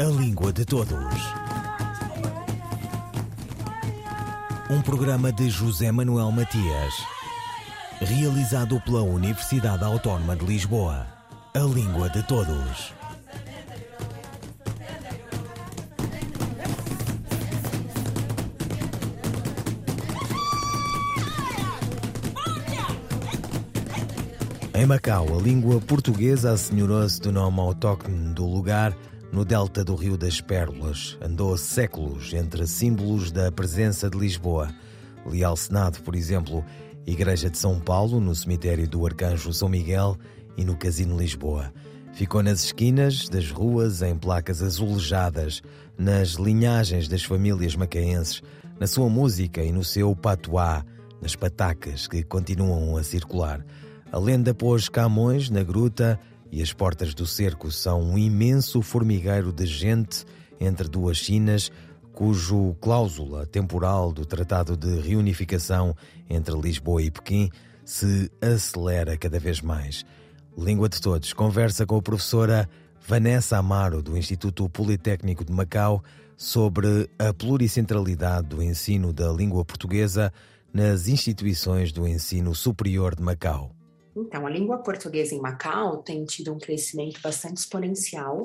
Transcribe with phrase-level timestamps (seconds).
[0.00, 0.94] A Língua de Todos.
[4.70, 6.94] Um programa de José Manuel Matias,
[8.00, 11.04] realizado pela Universidade Autónoma de Lisboa.
[11.52, 12.92] A Língua de Todos.
[24.74, 28.96] Em Macau, a língua portuguesa assenhorou-se do nome autóctone do lugar
[29.32, 31.18] no delta do Rio das Pérolas.
[31.20, 34.68] Andou séculos entre símbolos da presença de Lisboa.
[35.26, 36.64] Leal Senado, por exemplo,
[37.06, 40.16] Igreja de São Paulo, no cemitério do Arcanjo São Miguel
[40.56, 41.72] e no Casino Lisboa.
[42.12, 45.62] Ficou nas esquinas das ruas, em placas azulejadas,
[45.96, 48.42] nas linhagens das famílias macaenses,
[48.80, 50.84] na sua música e no seu patuá,
[51.20, 53.64] nas patacas que continuam a circular.
[54.10, 56.18] A lenda pôs Camões na gruta
[56.50, 60.24] e as portas do cerco são um imenso formigueiro de gente
[60.60, 61.70] entre duas Chinas,
[62.12, 65.94] cujo cláusula temporal do Tratado de Reunificação
[66.28, 67.50] entre Lisboa e Pequim
[67.84, 70.04] se acelera cada vez mais.
[70.56, 72.68] Língua de Todos conversa com a professora
[73.06, 76.02] Vanessa Amaro, do Instituto Politécnico de Macau,
[76.36, 80.32] sobre a pluricentralidade do ensino da língua portuguesa
[80.72, 83.77] nas instituições do ensino superior de Macau.
[84.20, 88.44] Então, a língua portuguesa em Macau tem tido um crescimento bastante exponencial,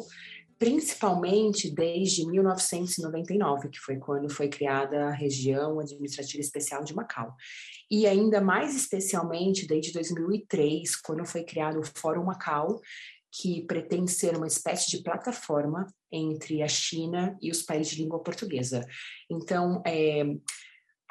[0.59, 7.35] principalmente desde 1999, que foi quando foi criada a região administrativa especial de Macau.
[7.89, 12.79] E ainda mais especialmente desde 2003, quando foi criado o Fórum Macau,
[13.31, 18.21] que pretende ser uma espécie de plataforma entre a China e os países de língua
[18.21, 18.85] portuguesa.
[19.27, 20.23] Então, é,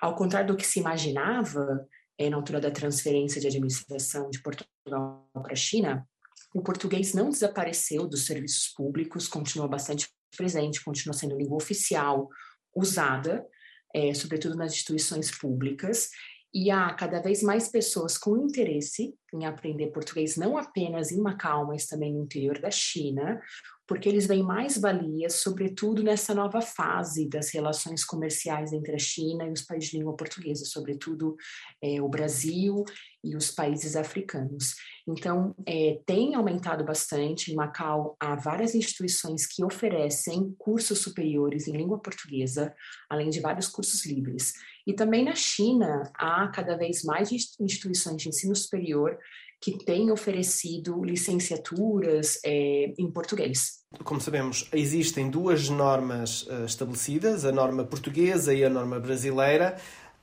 [0.00, 1.84] ao contrário do que se imaginava,
[2.18, 6.06] é, na altura da transferência de administração de Portugal para a China,
[6.54, 12.28] o português não desapareceu dos serviços públicos, continua bastante presente, continua sendo língua oficial,
[12.74, 13.46] usada,
[13.94, 16.10] é, sobretudo nas instituições públicas,
[16.54, 21.66] e há cada vez mais pessoas com interesse em aprender português, não apenas em Macau,
[21.66, 23.40] mas também no interior da China,
[23.86, 29.46] porque eles veem mais valias, sobretudo nessa nova fase das relações comerciais entre a China
[29.46, 31.36] e os países de língua portuguesa, sobretudo
[31.82, 32.84] é, o Brasil
[33.24, 34.74] e os países africanos.
[35.06, 37.52] Então, é, tem aumentado bastante.
[37.52, 42.74] Em Macau, há várias instituições que oferecem cursos superiores em língua portuguesa,
[43.10, 44.54] além de vários cursos livres.
[44.86, 49.18] E também na China, há cada vez mais instituições de ensino superior
[49.62, 53.82] que têm oferecido licenciaturas é, em português.
[54.02, 59.76] Como sabemos, existem duas normas uh, estabelecidas, a norma portuguesa e a norma brasileira.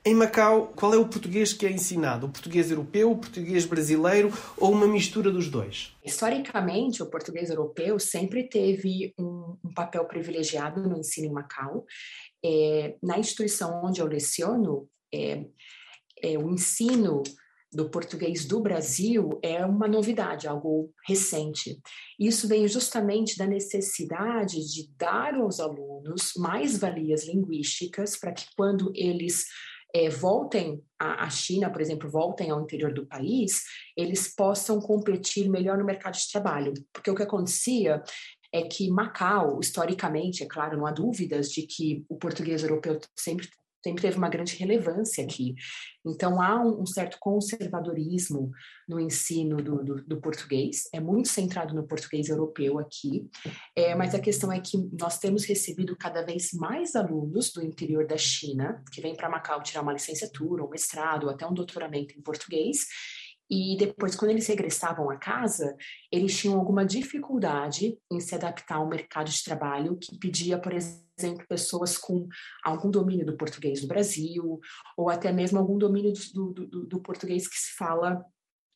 [0.03, 2.25] Em Macau, qual é o português que é ensinado?
[2.25, 5.95] O português europeu, o português brasileiro ou uma mistura dos dois?
[6.03, 11.85] Historicamente, o português europeu sempre teve um, um papel privilegiado no ensino em Macau.
[12.43, 15.45] É, na instituição onde eu leciono, é,
[16.21, 17.23] é, o ensino
[17.71, 21.79] do português do Brasil é uma novidade, algo recente.
[22.19, 28.91] Isso vem justamente da necessidade de dar aos alunos mais valias linguísticas para que quando
[28.95, 29.45] eles
[29.93, 33.63] é, voltem à China, por exemplo, voltem ao interior do país,
[33.95, 36.73] eles possam competir melhor no mercado de trabalho.
[36.93, 38.01] Porque o que acontecia
[38.51, 43.47] é que Macau, historicamente, é claro, não há dúvidas de que o português europeu sempre
[43.83, 45.55] sempre teve uma grande relevância aqui.
[46.05, 48.51] Então, há um, um certo conservadorismo
[48.87, 53.29] no ensino do, do, do, português, é muito centrado no português europeu aqui,
[53.75, 58.05] é, mas a questão é que nós temos recebido cada vez mais alunos do interior
[58.05, 62.21] da China, que vêm para Macau tirar uma licenciatura, um mestrado, até um doutoramento em
[62.21, 62.87] português,
[63.49, 65.75] e depois, quando eles regressavam a casa,
[66.11, 71.47] eles tinham alguma dificuldade em se adaptar ao mercado de trabalho que pedia, por exemplo,
[71.47, 72.27] pessoas com
[72.63, 74.59] algum domínio do português do Brasil,
[74.95, 78.23] ou até mesmo algum domínio do, do, do português que se fala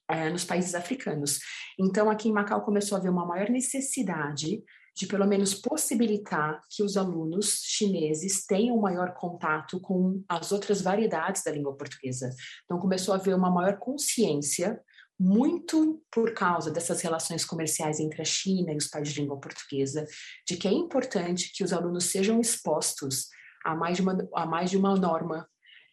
[0.10, 1.40] é, nos países africanos.
[1.80, 4.64] Então, aqui em Macau começou a haver uma maior necessidade
[4.96, 11.44] de pelo menos possibilitar que os alunos chineses tenham maior contato com as outras variedades
[11.44, 12.30] da língua portuguesa.
[12.66, 14.80] Então começou a haver uma maior consciência
[15.20, 20.06] muito por causa dessas relações comerciais entre a China e os países de língua portuguesa,
[20.48, 23.28] de que é importante que os alunos sejam expostos
[23.64, 25.48] a mais de uma, a mais de uma norma,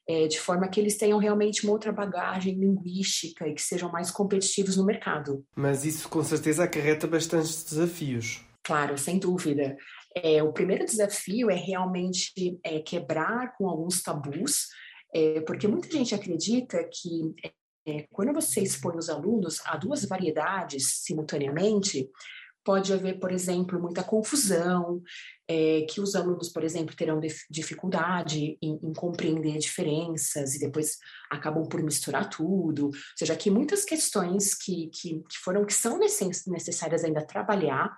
[0.08, 4.10] é, de forma que eles tenham realmente uma outra bagagem linguística e que sejam mais
[4.10, 5.44] competitivos no mercado.
[5.54, 8.44] Mas isso com certeza acarreta bastantes desafios.
[8.62, 9.76] Claro, sem dúvida.
[10.14, 14.68] É, o primeiro desafio é realmente é, quebrar com alguns tabus,
[15.14, 17.34] é, porque muita gente acredita que
[17.86, 22.08] é, quando você expõe os alunos a duas variedades simultaneamente,
[22.70, 25.02] pode haver, por exemplo, muita confusão,
[25.48, 27.20] é, que os alunos, por exemplo, terão
[27.50, 30.96] dificuldade em, em, compreender diferenças e depois
[31.28, 32.86] acabam por misturar tudo.
[32.86, 37.90] Ou seja, aqui muitas questões que, que, que foram que são necessárias ainda trabalhar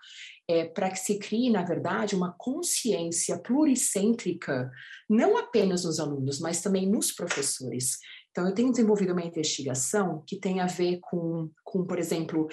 [0.49, 4.71] é, para que se crie, na verdade, uma consciência pluricêntrica,
[5.07, 7.99] não apenas nos alunos, mas também nos professores.
[8.33, 12.49] Então, eu tenho desenvolvido uma investigação que tem a ver com, com por exemplo,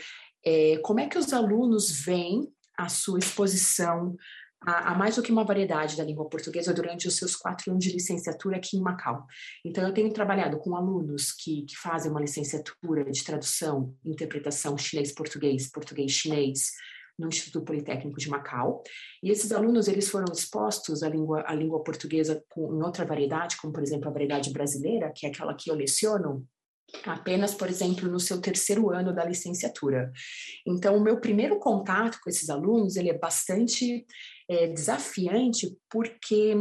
[0.45, 4.15] é, como é que os alunos veem a sua exposição
[4.61, 7.83] a, a, mais do que uma variedade da língua portuguesa durante os seus quatro anos
[7.83, 9.25] de licenciatura aqui em Macau.
[9.63, 15.71] Então, eu tenho trabalhado com alunos que, que fazem uma licenciatura de tradução, interpretação chinês-português,
[15.71, 16.71] português-chinês,
[17.17, 18.81] no Instituto Politécnico de Macau.
[19.21, 23.57] E esses alunos eles foram expostos à língua, à língua portuguesa com, em outra variedade,
[23.57, 26.47] como por exemplo a variedade brasileira, que é aquela que eu leciono,
[27.05, 30.11] apenas, por exemplo, no seu terceiro ano da licenciatura.
[30.65, 34.05] Então, o meu primeiro contato com esses alunos ele é bastante
[34.49, 36.55] é, desafiante, porque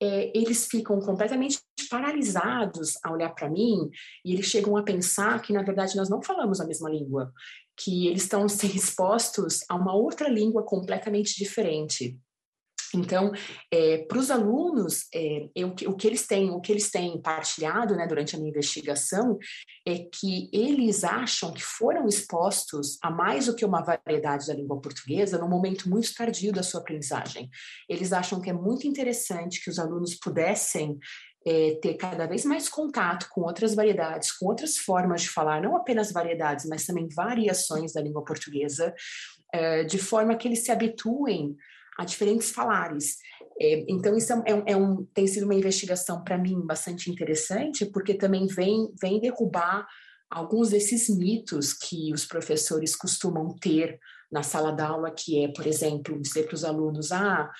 [0.00, 3.88] é, eles ficam completamente paralisados a olhar para mim
[4.24, 7.32] e eles chegam a pensar que, na verdade, nós não falamos a mesma língua
[7.76, 12.18] que eles estão sendo expostos a uma outra língua completamente diferente.
[12.94, 13.32] Então,
[13.70, 17.96] é, para os alunos, é, eu, o que eles têm, o que eles têm partilhado,
[17.96, 19.38] né, durante a minha investigação,
[19.86, 24.80] é que eles acham que foram expostos a mais do que uma variedade da língua
[24.80, 27.48] portuguesa num momento muito tardio da sua aprendizagem.
[27.88, 30.98] Eles acham que é muito interessante que os alunos pudessem
[31.44, 35.76] é, ter cada vez mais contato com outras variedades, com outras formas de falar, não
[35.76, 38.94] apenas variedades, mas também variações da língua portuguesa,
[39.86, 41.54] de forma que eles se habituem
[41.98, 43.16] a diferentes falares.
[43.60, 47.86] É, então, isso é, é, é um, tem sido uma investigação, para mim, bastante interessante,
[47.86, 49.86] porque também vem, vem derrubar
[50.30, 53.98] alguns desses mitos que os professores costumam ter
[54.30, 57.50] na sala de aula, que é, por exemplo, dizer para os alunos, ah,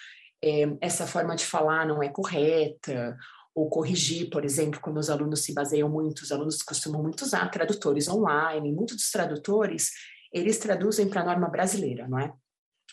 [0.42, 3.16] é, essa forma de falar não é correta,
[3.54, 7.50] ou corrigir, por exemplo, quando os alunos se baseiam muito, os alunos costumam muito usar
[7.50, 9.90] tradutores online, muitos dos tradutores,
[10.32, 12.32] eles traduzem para a norma brasileira, não é?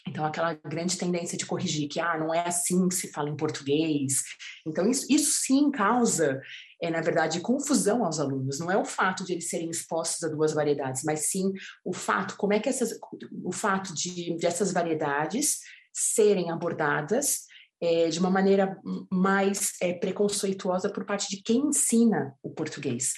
[0.07, 3.35] Então, aquela grande tendência de corrigir que, ah, não é assim que se fala em
[3.35, 4.23] português.
[4.65, 6.41] Então, isso, isso sim causa,
[6.81, 8.59] é, na verdade, confusão aos alunos.
[8.59, 11.51] Não é o fato de eles serem expostos a duas variedades, mas sim
[11.83, 12.97] o fato, como é que essas,
[13.43, 15.59] o fato de, de essas variedades
[15.93, 17.45] serem abordadas
[17.81, 18.77] é, de uma maneira
[19.11, 23.13] mais é, preconceituosa por parte de quem ensina o português.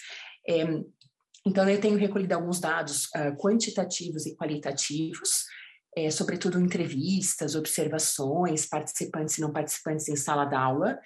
[0.47, 0.65] É,
[1.45, 5.45] então, eu tenho recolhido alguns dados uh, quantitativos e qualitativos,
[5.95, 10.99] é, sobretudo entrevistas, observações, participantes e não participantes em sala d'aula,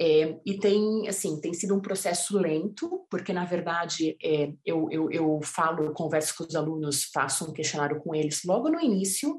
[0.00, 5.10] é, e tem, assim, tem sido um processo lento, porque, na verdade, é, eu, eu,
[5.10, 9.38] eu falo, converso com os alunos, faço um questionário com eles logo no início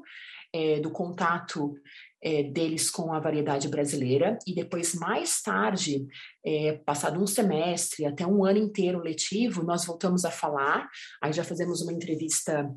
[0.82, 1.74] do contato
[2.52, 6.06] deles com a variedade brasileira e depois mais tarde,
[6.46, 10.88] é, passado um semestre até um ano inteiro letivo, nós voltamos a falar.
[11.20, 12.72] Aí já fazemos uma entrevista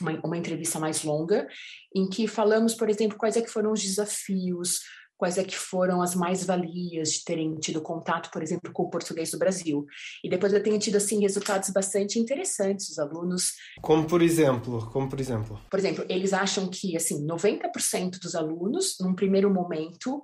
[0.00, 1.46] uma, uma entrevista mais longa,
[1.94, 4.80] em que falamos, por exemplo, quais é que foram os desafios,
[5.16, 9.30] quais é que foram as mais-valias de terem tido contato, por exemplo, com o português
[9.30, 9.86] do Brasil.
[10.22, 12.90] E depois eu tenho tido, assim, resultados bastante interessantes.
[12.90, 13.52] Os alunos...
[13.80, 14.90] Como por exemplo?
[14.92, 15.60] Como por exemplo?
[15.70, 20.22] Por exemplo, eles acham que, assim, 90% dos alunos, num primeiro momento,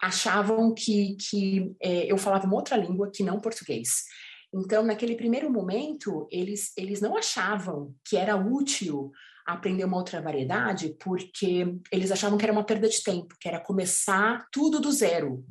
[0.00, 4.04] achavam que, que é, eu falava uma outra língua que não português.
[4.52, 9.10] Então, naquele primeiro momento, eles, eles não achavam que era útil
[9.46, 13.60] aprender uma outra variedade porque eles achavam que era uma perda de tempo, que era
[13.60, 15.44] começar tudo do zero.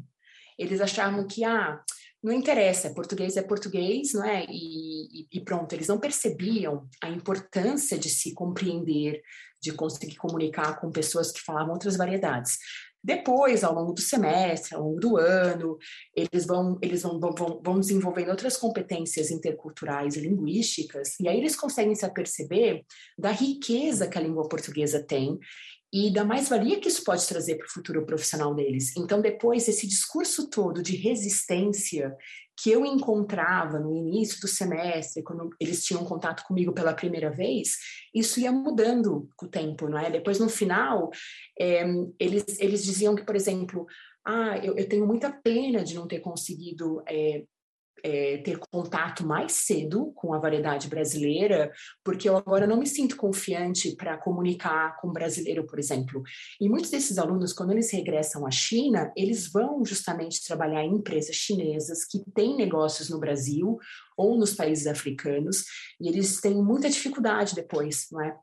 [0.58, 1.80] Eles achavam que, ah,
[2.24, 4.46] não interessa, português é português, não é?
[4.50, 9.22] E, e, pronto, eles não percebiam a importância de se compreender,
[9.62, 12.58] de conseguir comunicar com pessoas que falavam outras variedades.
[13.04, 15.78] Depois, ao longo do semestre, ao longo do ano,
[16.16, 21.56] eles vão, eles vão, vão, vão desenvolvendo outras competências interculturais e linguísticas, e aí eles
[21.56, 22.84] conseguem se aperceber
[23.18, 25.38] da riqueza que a língua portuguesa tem
[25.92, 28.96] e da mais-valia que isso pode trazer para o futuro profissional deles.
[28.98, 32.14] Então, depois, esse discurso todo de resistência
[32.60, 37.78] que eu encontrava no início do semestre, quando eles tinham contato comigo pela primeira vez,
[38.14, 40.10] isso ia mudando com o tempo, não é?
[40.10, 41.12] Depois, no final,
[41.60, 41.84] é,
[42.20, 43.86] eles, eles diziam que, por exemplo,
[44.26, 47.44] ah, eu, eu, tenho muita pena de não ter conseguido é,
[48.04, 51.72] é, ter contato mais cedo com a variedade brasileira,
[52.04, 56.22] porque eu agora não me sinto confiante para comunicar com o brasileiro, por exemplo.
[56.60, 61.36] E muitos desses alunos, quando eles regressam à China, eles vão justamente trabalhar em empresas
[61.36, 63.78] chinesas que têm negócios no Brasil
[64.18, 65.64] ou nos países africanos,
[66.00, 68.36] e eles têm muita dificuldade depois, não é?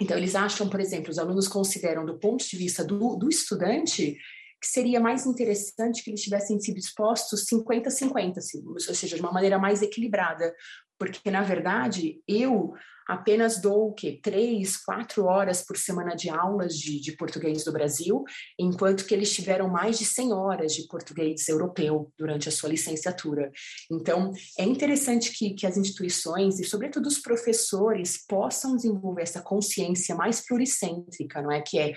[0.00, 4.18] Então, eles acham, por exemplo, os alunos consideram, do ponto de vista do, do estudante,
[4.66, 9.32] que seria mais interessante que eles tivessem sido expostos 50-50, assim, ou seja, de uma
[9.32, 10.52] maneira mais equilibrada,
[10.98, 12.74] porque, na verdade, eu
[13.06, 14.18] apenas dou o quê?
[14.22, 18.24] Três, quatro horas por semana de aulas de, de, português do Brasil,
[18.58, 23.50] enquanto que eles tiveram mais de 100 horas de português europeu durante a sua licenciatura.
[23.90, 30.14] Então, é interessante que, que as instituições, e sobretudo os professores, possam desenvolver essa consciência
[30.14, 31.60] mais pluricêntrica, não é?
[31.60, 31.94] Que é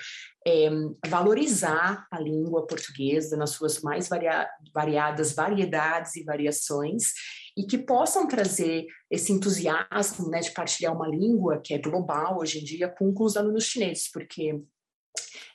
[0.47, 0.69] é,
[1.07, 7.13] valorizar a língua portuguesa nas suas mais varia variadas variedades e variações
[7.59, 12.59] e que possam trazer esse entusiasmo né, de partilhar uma língua que é global hoje
[12.59, 14.63] em dia com, com os alunos chineses, porque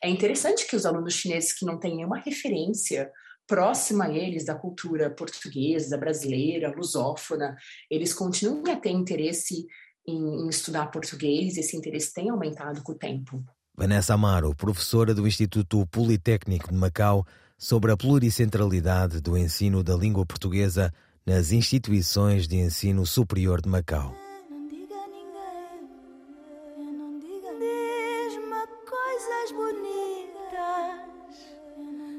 [0.02, 3.10] é interessante que os alunos chineses que não têm nenhuma referência
[3.46, 7.56] próxima a eles da cultura portuguesa, brasileira, lusófona,
[7.90, 9.64] eles continuem a ter interesse
[10.06, 13.42] em, em estudar português e esse interesse tem aumentado com o tempo.
[13.74, 20.26] Vanessa Amaro, professora do Instituto Politécnico de Macau, sobre a pluricentralidade do ensino da língua
[20.26, 20.92] portuguesa
[21.26, 24.14] nas instituições de ensino superior de Macau.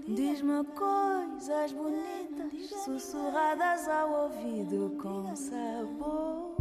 [0.08, 6.56] Diz-me coisas bonitas, sussurradas ao ouvido com sabor.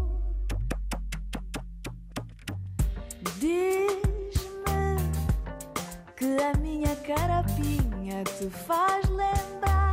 [3.39, 3.95] Diz-me
[6.17, 9.84] que a minha carapinha te faz lembrar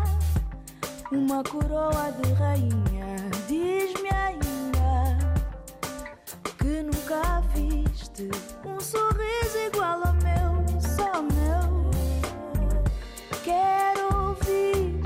[1.12, 3.15] uma coroa de rainha.
[3.48, 5.18] Diz-me ainda
[6.58, 8.30] que nunca viste
[8.65, 11.91] um sorriso igual ao meu, só meu.
[13.44, 15.01] Quero ouvir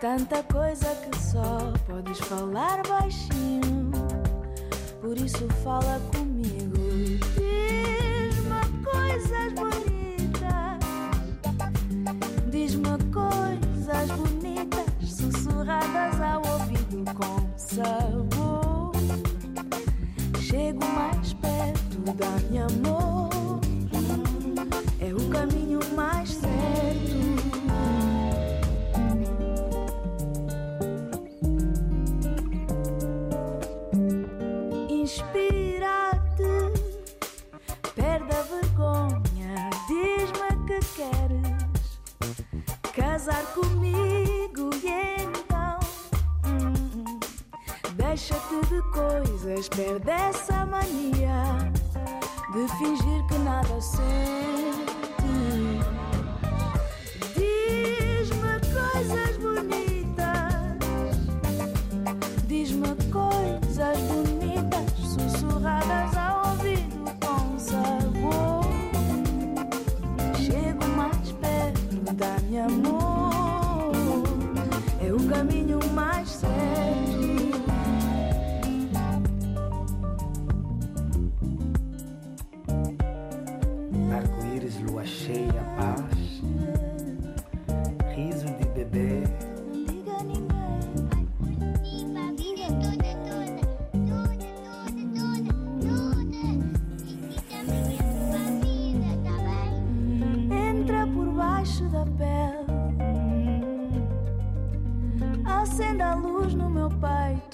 [0.00, 3.90] tanta coisa que só podes falar baixinho.
[5.00, 6.19] Por isso fala comigo.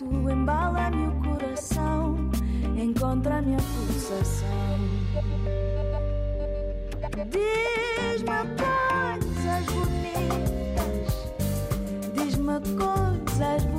[0.05, 2.17] Embala-me o coração.
[2.77, 4.47] Encontra a minha pulsação.
[7.31, 11.09] Diz-me coisas bonitas.
[12.15, 13.76] Diz-me coisas bonitas.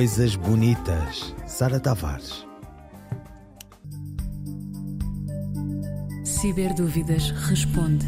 [0.00, 1.34] Coisas bonitas.
[1.46, 2.46] Sara Tavares.
[6.24, 8.06] Ciberdúvidas responde.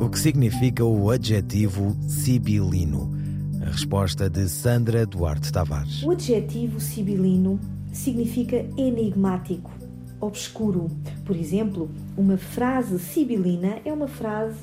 [0.00, 3.12] O que significa o adjetivo sibilino?
[3.60, 6.02] A resposta de Sandra Duarte Tavares.
[6.02, 7.60] O adjetivo sibilino
[7.92, 9.70] significa enigmático,
[10.18, 10.90] obscuro.
[11.26, 14.56] Por exemplo, uma frase sibilina é uma frase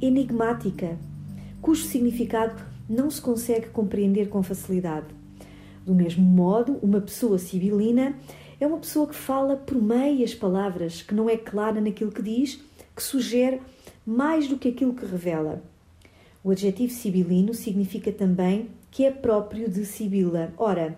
[0.00, 0.96] enigmática,
[1.60, 5.06] cujo significado não se consegue compreender com facilidade.
[5.84, 8.16] Do mesmo modo, uma pessoa sibilina
[8.58, 12.60] é uma pessoa que fala por meias palavras, que não é clara naquilo que diz,
[12.94, 13.60] que sugere
[14.04, 15.62] mais do que aquilo que revela.
[16.42, 20.54] O adjetivo sibilino significa também que é próprio de Sibila.
[20.56, 20.96] Ora,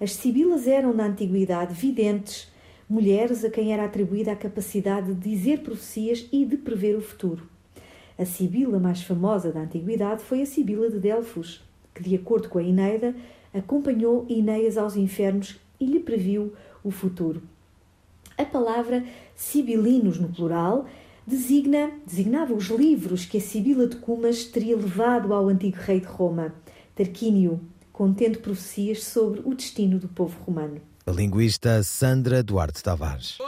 [0.00, 2.48] as sibilas eram na antiguidade videntes,
[2.88, 7.49] mulheres a quem era atribuída a capacidade de dizer profecias e de prever o futuro.
[8.20, 11.62] A sibila mais famosa da antiguidade foi a Sibila de Delfos,
[11.94, 13.16] que, de acordo com a Eneida,
[13.54, 16.52] acompanhou Ineias aos infernos e lhe previu
[16.84, 17.42] o futuro.
[18.36, 19.02] A palavra
[19.34, 20.86] sibilinos no plural
[21.26, 26.06] designa, designava os livros que a Sibila de Cumas teria levado ao antigo rei de
[26.06, 26.54] Roma,
[26.94, 27.58] Tarquínio,
[27.90, 30.78] contendo profecias sobre o destino do povo romano.
[31.06, 33.38] A linguista Sandra Duarte Tavares.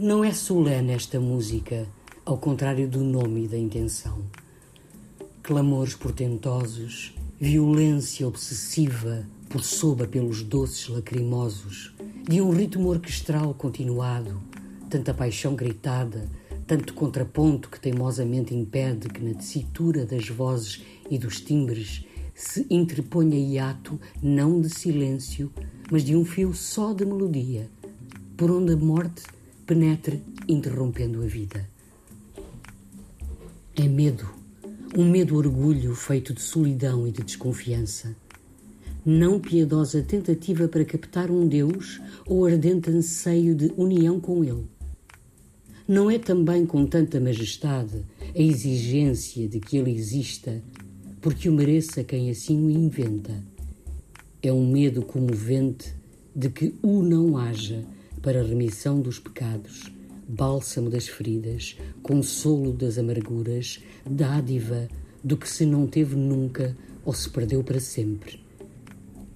[0.00, 1.84] Não é solene esta música,
[2.24, 4.22] ao contrário do nome e da intenção.
[5.42, 14.40] Clamores portentosos, violência obsessiva pulsoba pelos doces lacrimosos, de um ritmo orquestral continuado,
[14.88, 16.30] tanta paixão gritada,
[16.64, 22.04] tanto contraponto que teimosamente impede que na tessitura das vozes e dos timbres
[22.36, 25.50] se interponha hiato não de silêncio,
[25.90, 27.68] mas de um fio só de melodia,
[28.36, 29.24] por onde a morte
[29.68, 31.68] penetre interrompendo a vida.
[33.76, 34.26] É medo,
[34.96, 38.16] um medo orgulho feito de solidão e de desconfiança.
[39.04, 44.64] Não piedosa tentativa para captar um Deus ou ardente anseio de união com Ele.
[45.86, 48.02] Não é também com tanta majestade
[48.34, 50.62] a exigência de que Ele exista,
[51.20, 53.34] porque o mereça quem assim o inventa.
[54.42, 55.94] É um medo comovente
[56.34, 57.84] de que o não haja
[58.18, 59.92] para remissão dos pecados,
[60.28, 64.88] bálsamo das feridas, consolo das amarguras, dádiva
[65.24, 68.40] do que se não teve nunca ou se perdeu para sempre.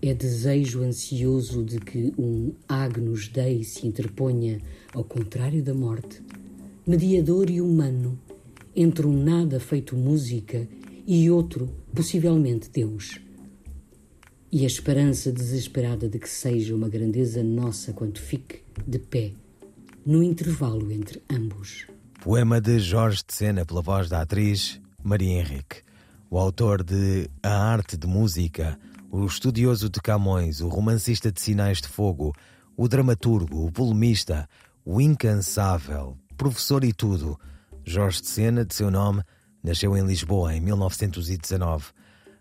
[0.00, 4.60] É desejo ansioso de que um Agnus Dei se interponha
[4.92, 6.20] ao contrário da morte,
[6.86, 8.18] mediador e humano,
[8.74, 10.68] entre um nada feito música
[11.06, 13.20] e outro, possivelmente Deus.
[14.50, 19.32] E a esperança desesperada de que seja uma grandeza nossa quanto fique de pé,
[20.04, 21.86] no intervalo entre ambos.
[22.22, 25.82] Poema de Jorge de Sena pela voz da atriz Maria Henrique.
[26.30, 28.78] O autor de A Arte de Música,
[29.10, 32.32] o estudioso de Camões, o romancista de Sinais de Fogo,
[32.76, 34.48] o dramaturgo, o polemista,
[34.84, 37.38] o incansável, professor e tudo,
[37.84, 39.22] Jorge de Sena, de seu nome,
[39.62, 41.86] nasceu em Lisboa em 1919.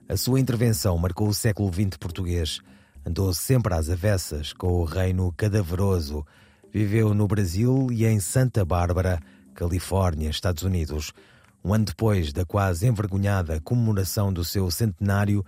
[0.07, 2.59] A sua intervenção marcou o século XX português.
[3.05, 6.25] Andou sempre às avessas com o reino cadaveroso.
[6.71, 9.19] Viveu no Brasil e em Santa Bárbara,
[9.55, 11.11] Califórnia, Estados Unidos.
[11.63, 15.43] Um ano depois da quase envergonhada comemoração do seu centenário,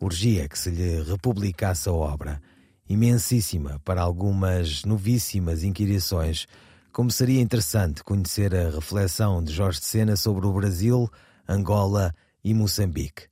[0.00, 2.42] urgia que se lhe republicasse a obra.
[2.88, 6.46] Imensíssima para algumas novíssimas inquirições,
[6.92, 11.10] como seria interessante conhecer a reflexão de Jorge de Sena sobre o Brasil,
[11.48, 12.12] Angola
[12.44, 13.24] e Moçambique.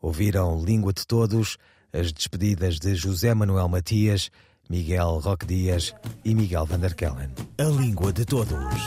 [0.00, 1.56] Ouviram Língua de Todos,
[1.98, 4.30] as despedidas de José Manuel Matias,
[4.68, 7.30] Miguel Roque Dias e Miguel van der Kellen.
[7.58, 8.82] A Língua de Todos.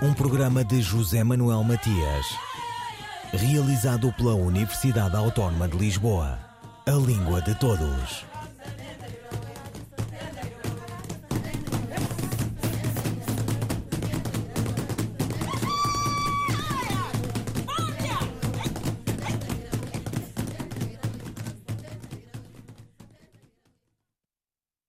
[0.00, 2.26] Um programa de José Manuel Matias,
[3.32, 6.38] realizado pela Universidade Autónoma de Lisboa.
[6.86, 8.24] A Língua de Todos.